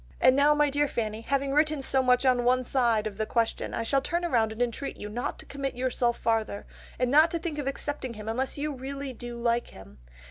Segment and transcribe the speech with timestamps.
[0.19, 3.71] And now my dear Fanny, having written so much on one side of the question
[3.75, 6.65] I shall turn round and entreat you not to commit yourself farther,
[6.97, 9.99] and not to think of accepting him unless you really do like him.